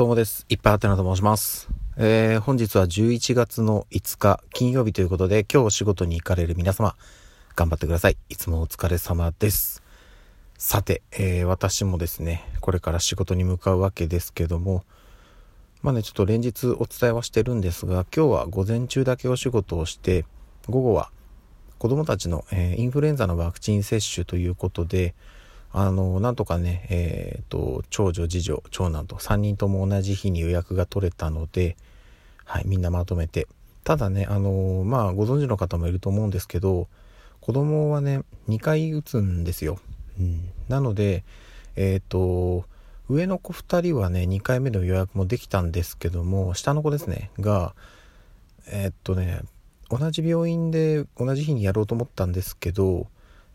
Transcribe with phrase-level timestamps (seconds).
[0.00, 0.46] どうもです。
[0.48, 1.68] いっぱいあってなと申します。
[1.98, 6.96] えー、本日は11月の5日金曜日ということで、今日仕事に行かれる皆様、
[7.54, 8.16] 頑張ってください。
[8.30, 9.82] いつもお疲れ様です。
[10.56, 14.84] さて、えー、私もですね、これから仕事に向かうわけですけども、
[15.82, 20.24] まあね、ちょっと連日お伝えはしてるんですが、今日は午前中だけお仕事をして、
[20.70, 21.10] 午後は
[21.76, 25.14] 子供たちの、えー、インフルエンザのワクチン接種ということで、
[25.72, 31.76] あの、なんとかね、えっ、ー、と、長女、次女、長男と3人とも同じ日に予約が取れたので、
[32.44, 33.46] はい、みんなまとめて。
[33.84, 36.88] ただね、あの、まあ、ご存知の方もいると思うんですけど、
[37.40, 39.78] 子供はね、2回打つんですよ。
[40.18, 40.50] うん。
[40.68, 41.24] なので、
[41.76, 42.64] えっ、ー、と、
[43.08, 47.74] 上の子2人はね、2回目の予約もできたんですけども、下の子ですね、が、
[48.66, 49.40] えっとね、
[49.88, 53.08] 同じ病院で同じ日にやろうと思ったんですけど、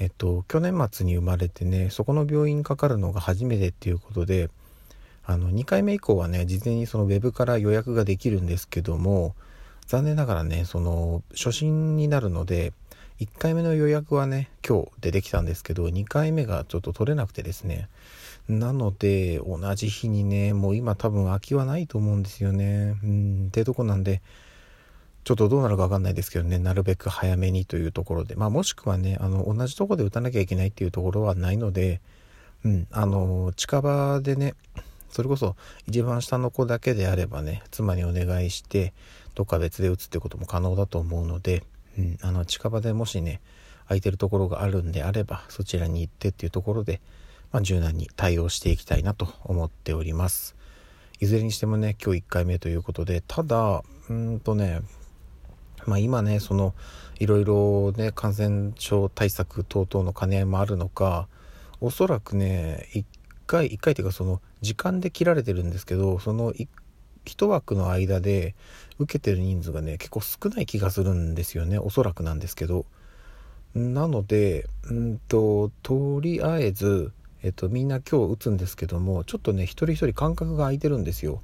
[0.00, 4.48] えっと、去年末に生まれてね、そこの病院にかかるのが初めてっていうことで、
[5.26, 9.34] あの、2回目以降はね、事前にそのウェブから予約ができるんですけども、
[9.86, 12.72] 残念ながらね、その、初診になるので、
[13.20, 17.90] 1回目の予約はね、今日でできたんですけど、2回目がちょっと取れなくてですね。
[18.48, 22.96] なので、同じ日にね、もう今多分空きはないと思うんですよね。
[23.04, 24.22] うん、ってとこなんで、
[25.30, 32.00] ちょっとどうなるかわかんないですけどね、なるべく早めにというところで、まあもしくはね、あの、同じとこで打たなきゃいけないっていうところはないので、
[32.64, 34.54] うん、あの、近場でね、
[35.08, 35.54] それこそ
[35.86, 38.92] 一番下の子だけであればね、妻にお願いして、
[39.36, 41.62] どっか別で打つってことも可能だと思うので、
[41.96, 43.40] うん、あの、近場でもしね、
[43.84, 47.00] 空いてるところがあるんであれば、そちらに行ってっていうところで、
[47.52, 50.56] まあ、柔軟に対応していきたいなと思っております。
[51.20, 54.80] いずれにしてもね、今日1回目ということで、ただ、うんとね、
[55.86, 56.74] まあ、今ねその
[57.18, 61.28] いろいろね感染症対策等々の兼ね合いもあるのか
[61.80, 63.04] おそらくね1
[63.46, 68.54] 回1回っていうかその時間で切られてるんですけどその1枠の間で
[68.98, 72.86] 受けてる人数がね結構少ない気がするんですよねおそらくなんですけど。
[73.72, 77.12] なのでうんととりあえず
[77.42, 81.40] えっとみんな今日打つんですけどもちょっとね一人一人間隔が空いてるんですよ。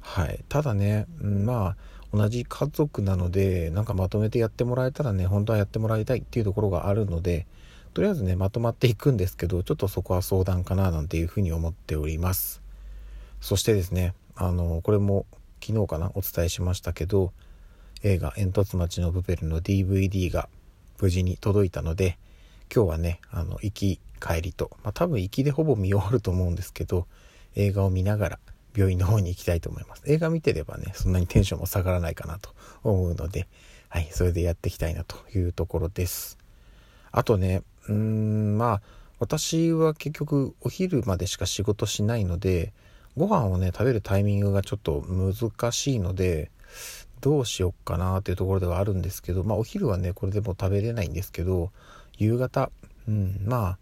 [0.00, 0.44] はい。
[0.48, 1.76] ただね、まあ
[2.14, 7.46] 同じ家族なのでなんかまとめてやってもらえたらね本当はやってもらいたいっていうところがあるので
[7.92, 12.62] とりあえずねまとまっていくんですけどちょっとそこは相談かななんていうふうに思っております。
[13.40, 15.26] そしてですねあのこれも
[15.60, 17.32] 昨日かなお伝えしましたけど
[18.02, 20.48] 映画「煙突町のプペル」の DVD が
[21.00, 22.16] 無事に届いたので
[22.74, 27.06] 今日はねあの行き帰りと、まあ、多分行きでほぼ見終わると思うんですけど
[27.56, 28.38] 映画を見ながら
[28.76, 30.02] 病院の方に行きたいと思います。
[30.06, 32.50] 映画見てればね、そんなにテンションも下がらないかなと
[32.82, 33.46] 思うので、
[33.88, 36.38] はい、それでやっていきたいなというところです。
[37.12, 38.82] あとね、うーん、まあ、
[39.20, 42.72] 私は結局お昼までしか仕事しないので、
[43.16, 46.50] ご飯をね、食べるタイミングがちょっと難しいので、
[47.20, 51.70] どうしよっかなっていうところではあるんですけど、まあお昼はね、これでも食べれないんですけど、
[52.18, 52.70] 夕方、
[53.08, 53.78] うん、まあ、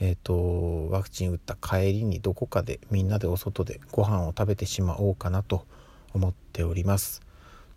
[0.00, 5.64] え、ー、と、ワクチン打った帰りにどこかでみんなでお外でご飯を食べてしまおうかなと
[6.12, 7.22] 思っております。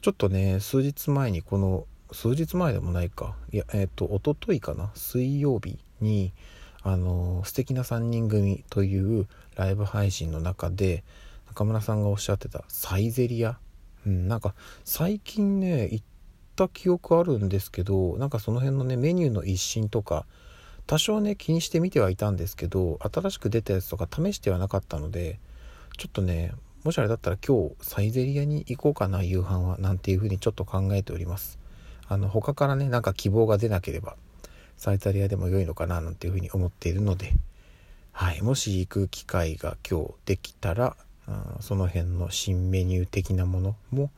[0.01, 6.33] ちょっとね、数日前にこの、数日前でもないか、いや、えっ、ー、と、おとといかな、水曜日に、
[6.83, 11.03] あの、素敵な3人組というライブ配信の中で、
[11.47, 13.57] 中村さんがおっしゃってたサイゼリア。
[14.05, 16.05] うん、なんか最近ね、行っ
[16.55, 20.25] た記憶あるんですけど、なんかその辺のね、メニューの一新とか、
[20.87, 25.39] 多少ね気にしてみてはいたんですけど新しく出たやつとか試してはなかったので
[25.97, 26.53] ちょっとね
[26.83, 31.57] もしあれだったら今日サイゼリアに行こうかな夕飯はなんていうふうにちょっと考えております。
[32.07, 34.15] あの他からねなんか希望が出なければ
[34.77, 37.33] サイゼリアでも良いのかななんていうふうに思っているので
[38.11, 40.95] はいもし行く機会が今日できたら
[41.27, 44.11] うんその辺の新メニュー的なものも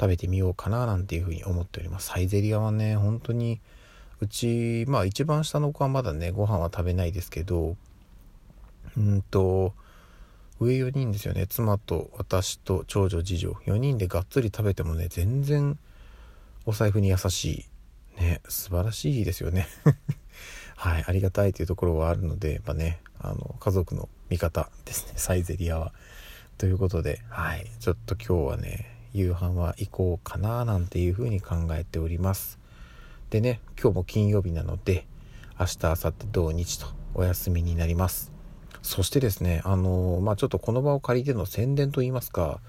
[0.00, 2.06] 食べてみようかななんていうふうに思っております。
[2.06, 3.60] サイゼリアはね本当に
[4.20, 7.76] うちまあ一番下の子はまだねご飯は食べないですけど
[8.96, 9.74] うんと
[10.60, 11.46] 上4人ですよね。
[11.46, 13.52] 妻と私と長女次女。
[13.66, 15.78] 4人でがっつり食べてもね全然
[16.66, 17.44] お財布に優し
[18.18, 18.20] い。
[18.20, 19.68] ね素晴らしいですよね。
[20.76, 25.12] はいありがたいというところはあるのでやっぱねあの家族の味方ですね。
[25.16, 25.92] サイゼリアは。
[26.56, 32.58] ということではいちょっと今日はね夕飯は行こうかななんていうふうに考えております。
[33.30, 35.06] でね、今日も金曜日なので、
[35.58, 38.32] 明日、明後日、土日とお休みになります。
[38.82, 42.60] そしてですね、あの、まあ、ちょっとこの場を借りての宣伝といいますか、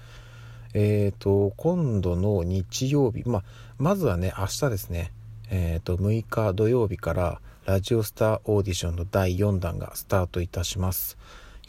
[0.74, 3.42] えっ、ー、と、今度の日曜日、まあ、
[3.78, 5.12] まずはね、明日ですね、
[5.50, 11.16] えっ、ー、と、6日土曜日から、ラジオスターオーディションの第4弾がスタートいたします。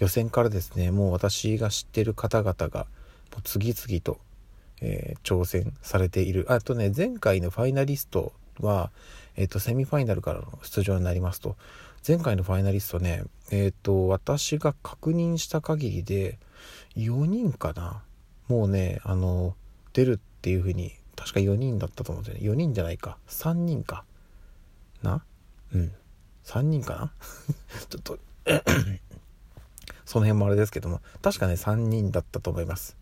[0.02, 2.88] 予選からですねもう私が知ってる方々が
[3.32, 4.18] もう次々と、
[4.82, 8.92] えー、挑戦されているあとね前回のファイナリストは、
[9.36, 11.56] えーと、セミファイナルからの出場になりますと。
[12.08, 16.40] 前回のファイナリストねえっ、と私が確認した限りで
[16.96, 18.02] 4人かな。
[18.48, 19.56] もうねあの
[19.94, 22.50] 出るっていう風に確か4人だったと思うんですよね。
[22.50, 23.18] 4人じゃないか。
[23.28, 24.04] 3人か。
[25.04, 25.24] な？
[25.74, 25.92] うん。
[26.46, 27.12] 3人かな？
[27.90, 28.18] ちょっと
[30.06, 31.02] その辺もあれですけども。
[31.22, 32.98] 確かね3人だったと思います。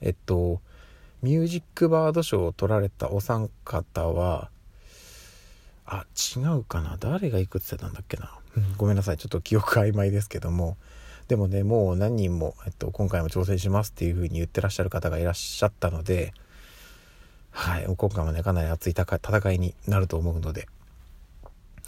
[0.00, 0.60] えっと
[1.22, 4.50] ミュージックバード賞を取られたお三方は
[5.86, 6.04] あ
[6.36, 6.96] 違うかな。
[6.98, 8.32] 誰がいくつ出たんだっけな、
[8.76, 9.18] ごめんなさい。
[9.18, 10.76] ちょっと記憶曖昧ですけども。
[11.28, 16.32] でもねもう何人も、えっと、今回も挑戦しますっていう風に言ってらっしゃる方がいらっしゃったので
[17.50, 20.68] はい今回もねかなり熱い戦いになると思うので。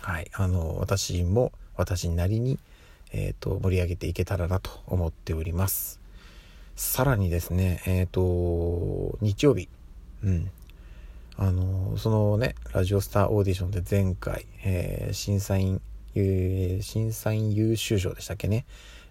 [0.01, 2.59] はいあの私も私なりに、
[3.13, 6.01] えーと、盛り上げていけたらなと思っております。
[6.77, 9.69] さらにですねえっ、と日曜日。
[10.25, 10.51] うん。
[11.41, 15.81] あのそのねラジオスターオーディションで前回、えー、審査員
[16.17, 18.67] 審査員優秀賞でしたっけね。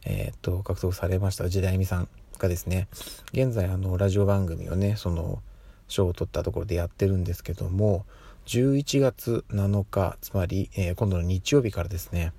[0.06, 2.90] えー、っと獲得されました時代美さんがですね。
[3.32, 5.42] 現在あのラジオ番組をねその
[5.88, 8.06] 賞を取ったところでやってるんですけども
[8.46, 12.34] 11月7日つまり、えー、今度の日曜日からですね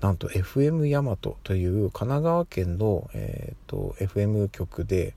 [0.00, 5.14] なんと FM ヤマトという神奈川県の、えーと FM 局で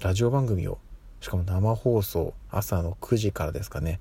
[0.00, 0.78] ラジオ番組を
[1.20, 4.00] しかも生放送朝の9時からですかね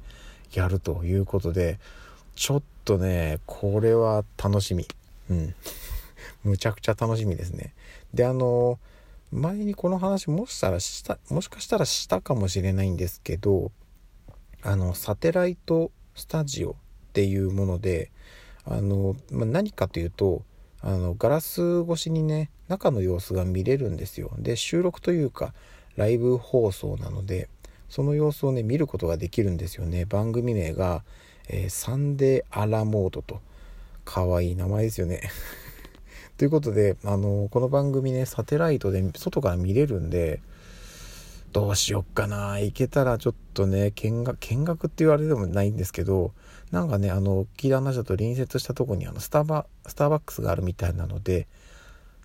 [0.53, 1.79] やるということで
[2.35, 4.87] ちょっとねこれは楽しみ。
[5.29, 5.55] うん。
[6.43, 7.73] むちゃくちゃ楽しみですね。
[8.13, 8.79] であの
[9.31, 13.71] 前にこの話もしたらしたもしかしたらしたかもしれないんですけど
[14.61, 16.75] あのサテライトスタジオっ
[17.13, 18.11] ていうもので
[18.65, 20.43] あの、まあ、何かというと
[20.81, 24.31] あのガラス越しにね中の様子が見れるんですよ。
[24.37, 25.53] で収録というか
[25.97, 27.49] ライブ放送なので
[27.89, 30.05] その様子をね見ることができるんですよね。
[30.05, 31.03] 番組名が、
[31.49, 33.41] えー、サンデーアラモードと。
[34.07, 35.21] かわいい名前ですよね。
[36.37, 40.39] ということであのこの番組ねサテライトで外から見れるんで
[41.51, 42.57] どうしよっかな。
[42.59, 46.31] 行けたらちょっとね見学見学って言われてもないんですけど
[46.71, 51.47] なんかねあの聞いた話だと隣接したとこにあのスタバスターバックスがあるみたいなので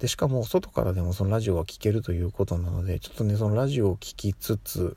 [0.03, 4.97] でしかも外からでもそのラジオが聴けるということなのでちょっとねそのラジオを聴きつつ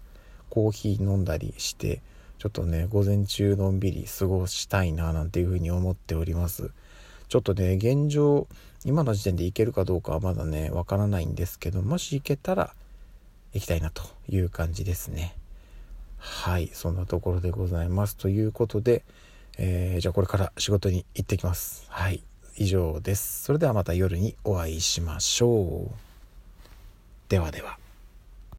[0.50, 2.02] コーヒー飲んだりして
[2.40, 6.72] ちょっとね午前中のんびり過ごしたいななんていうふうに思っております。
[7.28, 8.48] ちょっとね現状
[8.84, 12.74] 今の時点で行けるかどうかはまだねわからないんですけどもし行けたら
[13.54, 15.36] 行きたいなという感じですね。
[16.18, 18.18] はいそんなところでございます。
[18.18, 19.04] ということで、
[19.60, 21.86] えー、じゃあこれから仕事に行ってきます。
[21.90, 22.24] はい。
[22.57, 23.44] 以上です。
[23.44, 25.92] それではまた夜にお会いしましょう。
[27.30, 27.85] ではでは。